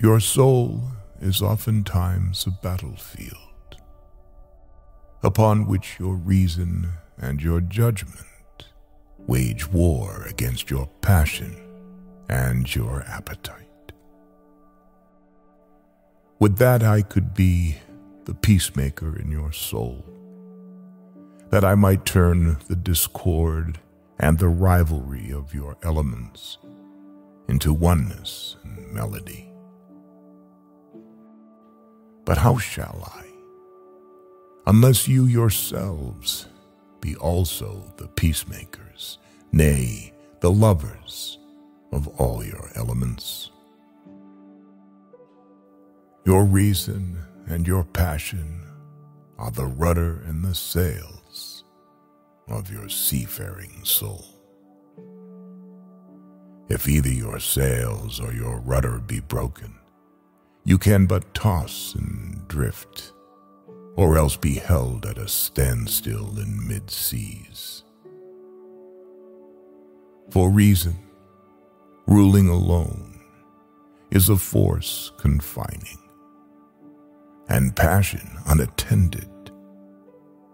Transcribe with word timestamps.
Your 0.00 0.20
soul 0.20 0.80
is 1.20 1.42
oftentimes 1.42 2.46
a 2.46 2.50
battlefield 2.50 3.76
upon 5.24 5.66
which 5.66 5.98
your 5.98 6.14
reason 6.14 6.92
and 7.20 7.42
your 7.42 7.60
judgment 7.60 8.24
wage 9.26 9.66
war 9.66 10.22
against 10.28 10.70
your 10.70 10.88
passion 11.00 11.56
and 12.28 12.72
your 12.72 13.02
appetite. 13.08 13.92
Would 16.38 16.58
that 16.58 16.84
I 16.84 17.02
could 17.02 17.34
be 17.34 17.78
the 18.26 18.34
peacemaker 18.34 19.18
in 19.18 19.32
your 19.32 19.50
soul, 19.50 20.04
that 21.50 21.64
I 21.64 21.74
might 21.74 22.04
turn 22.04 22.58
the 22.68 22.76
discord 22.76 23.80
and 24.20 24.38
the 24.38 24.48
rivalry 24.48 25.32
of 25.32 25.54
your 25.54 25.76
elements 25.82 26.58
into 27.48 27.72
oneness 27.72 28.56
and 28.62 28.92
melody. 28.92 29.47
But 32.28 32.36
how 32.36 32.58
shall 32.58 33.10
I, 33.16 33.24
unless 34.66 35.08
you 35.08 35.24
yourselves 35.24 36.46
be 37.00 37.16
also 37.16 37.82
the 37.96 38.06
peacemakers, 38.06 39.16
nay, 39.50 40.12
the 40.40 40.50
lovers 40.50 41.38
of 41.90 42.06
all 42.20 42.44
your 42.44 42.70
elements? 42.74 43.50
Your 46.26 46.44
reason 46.44 47.18
and 47.46 47.66
your 47.66 47.84
passion 47.84 48.60
are 49.38 49.50
the 49.50 49.64
rudder 49.64 50.22
and 50.26 50.44
the 50.44 50.54
sails 50.54 51.64
of 52.46 52.70
your 52.70 52.90
seafaring 52.90 53.86
soul. 53.86 54.26
If 56.68 56.86
either 56.86 57.08
your 57.08 57.40
sails 57.40 58.20
or 58.20 58.34
your 58.34 58.60
rudder 58.60 58.98
be 58.98 59.20
broken, 59.20 59.78
you 60.68 60.76
can 60.76 61.06
but 61.06 61.32
toss 61.32 61.94
and 61.94 62.46
drift, 62.46 63.14
or 63.96 64.18
else 64.18 64.36
be 64.36 64.56
held 64.56 65.06
at 65.06 65.16
a 65.16 65.26
standstill 65.26 66.38
in 66.38 66.68
mid 66.68 66.90
seas. 66.90 67.84
For 70.28 70.50
reason, 70.50 70.98
ruling 72.06 72.50
alone, 72.50 73.18
is 74.10 74.28
a 74.28 74.36
force 74.36 75.10
confining, 75.16 75.98
and 77.48 77.74
passion 77.74 78.28
unattended 78.44 79.50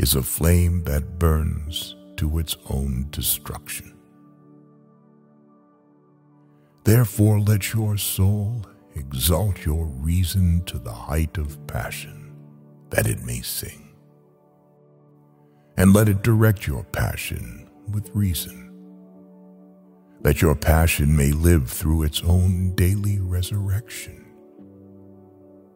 is 0.00 0.16
a 0.16 0.24
flame 0.24 0.82
that 0.86 1.20
burns 1.20 1.94
to 2.16 2.40
its 2.40 2.56
own 2.68 3.06
destruction. 3.10 3.96
Therefore, 6.82 7.38
let 7.38 7.72
your 7.72 7.96
soul 7.96 8.66
exalt 8.94 9.64
your 9.64 9.86
reason 9.86 10.64
to 10.64 10.78
the 10.78 10.92
height 10.92 11.38
of 11.38 11.66
passion, 11.66 12.34
that 12.90 13.06
it 13.06 13.24
may 13.24 13.40
sing. 13.40 13.94
And 15.76 15.92
let 15.92 16.08
it 16.08 16.22
direct 16.22 16.66
your 16.66 16.84
passion 16.84 17.68
with 17.90 18.10
reason, 18.14 18.72
that 20.22 20.42
your 20.42 20.54
passion 20.54 21.16
may 21.16 21.32
live 21.32 21.70
through 21.70 22.02
its 22.02 22.22
own 22.22 22.74
daily 22.74 23.18
resurrection, 23.20 24.24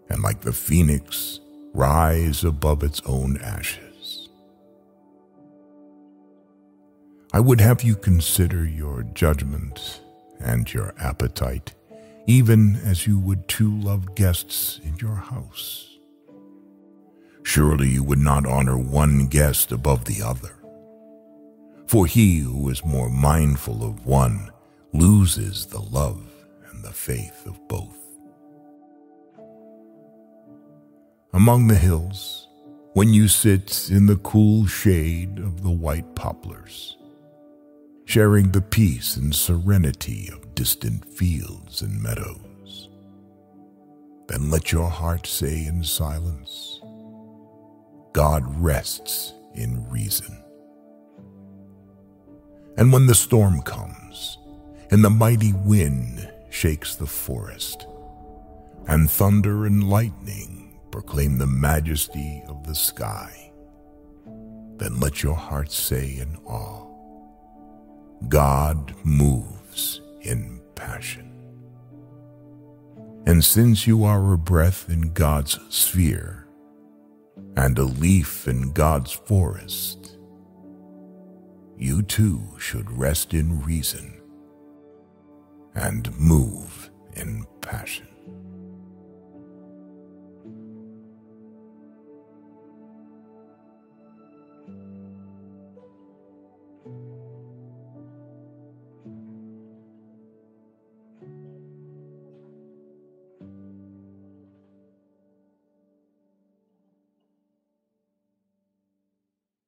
and 0.09 0.23
like 0.23 0.43
the 0.43 0.53
phoenix, 0.53 1.41
rise 1.73 2.45
above 2.45 2.83
its 2.83 3.01
own 3.07 3.39
ashes. 3.39 4.29
I 7.33 7.41
would 7.41 7.61
have 7.61 7.83
you 7.83 7.97
consider 7.97 8.65
your 8.65 9.03
judgment 9.15 10.03
and 10.39 10.73
your 10.73 10.95
appetite, 10.99 11.75
even 12.27 12.77
as 12.85 13.07
you 13.07 13.19
would 13.19 13.47
two 13.49 13.79
loved 13.81 14.15
guests 14.15 14.81
in 14.85 14.97
your 14.97 15.17
house. 15.17 15.99
Surely 17.43 17.89
you 17.89 18.03
would 18.03 18.19
not 18.19 18.47
honor 18.47 18.79
one 18.79 19.27
guest 19.27 19.71
above 19.71 20.07
the 20.07 20.23
other. 20.23 20.57
For 21.87 22.07
he 22.07 22.39
who 22.39 22.71
is 22.71 22.85
more 22.85 23.11
mindful 23.11 23.85
of 23.85 24.07
one 24.07 24.51
loses 24.93 25.67
the 25.67 25.81
love 25.81 26.23
and 26.71 26.83
the 26.83 26.93
faith 26.93 27.47
of 27.47 27.69
both. 27.69 27.99
Among 31.35 31.67
the 31.67 31.75
hills, 31.75 32.49
when 32.95 33.13
you 33.13 33.29
sit 33.29 33.91
in 33.91 34.07
the 34.07 34.17
cool 34.17 34.67
shade 34.67 35.39
of 35.39 35.63
the 35.63 35.71
white 35.71 36.15
poplars, 36.15 36.97
sharing 38.05 38.53
the 38.53 38.61
peace 38.61 39.17
and 39.17 39.35
serenity 39.35 40.29
of 40.33 40.55
distant 40.55 41.05
fields 41.15 41.83
and 41.83 42.03
meadows. 42.03 42.89
Then 44.29 44.51
let 44.51 44.73
your 44.73 44.89
heart 44.89 45.27
say 45.27 45.67
in 45.67 45.85
silence, 45.85 46.81
God 48.13 48.45
rests 48.63 49.35
in 49.55 49.89
reason. 49.91 50.43
And 52.77 52.93
when 52.93 53.07
the 53.07 53.15
storm 53.15 53.63
comes, 53.63 54.39
and 54.91 55.05
the 55.05 55.11
mighty 55.11 55.53
wind 55.53 56.31
shakes 56.51 56.97
the 56.97 57.07
forest, 57.07 57.87
and 58.87 59.11
thunder 59.11 59.67
and 59.67 59.89
lightning 59.89 60.79
proclaim 60.91 61.39
the 61.39 61.47
majesty 61.47 62.43
of 62.49 62.67
the 62.67 62.75
sky, 62.75 63.53
then 64.77 65.01
let 65.01 65.23
your 65.23 65.35
heart 65.35 65.71
say 65.71 66.19
in 66.19 66.37
awe, 66.45 66.94
God 68.29 68.95
moves 69.05 70.01
in 70.21 70.61
passion. 70.75 71.31
And 73.27 73.45
since 73.45 73.87
you 73.87 74.05
are 74.05 74.33
a 74.33 74.39
breath 74.39 74.89
in 74.89 75.13
God's 75.13 75.59
sphere 75.69 76.47
and 77.57 77.79
a 77.79 77.85
leaf 77.85 78.47
in 78.47 78.73
God's 78.73 79.13
forest, 79.13 80.19
you 81.77 82.03
too 82.03 82.43
should 82.59 82.91
rest 82.91 83.35
in 83.35 83.63
reason 83.63 84.21
and 85.75 86.17
move 86.19 86.91